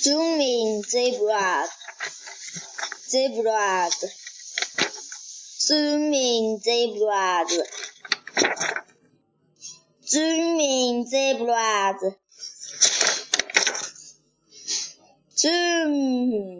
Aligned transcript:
Swimming 0.00 0.82
zebras, 0.84 1.70
zebras. 3.10 3.96
Swimming 5.58 6.60
zebras, 6.62 7.50
swimming 10.02 11.04
zebras. 11.04 12.14
zoom. 15.38 16.57